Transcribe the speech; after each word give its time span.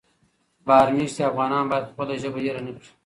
بهر 0.67 0.87
مېشتي 0.95 1.21
افغانان 1.29 1.63
باید 1.71 1.89
خپله 1.91 2.13
ژبه 2.21 2.39
هېره 2.43 2.61
نه 2.65 2.71
کړي. 2.75 2.89